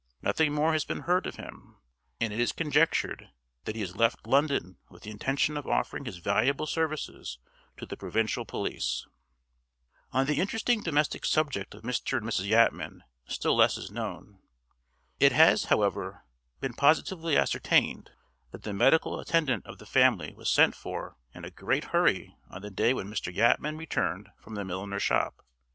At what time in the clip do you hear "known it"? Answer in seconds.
13.91-15.33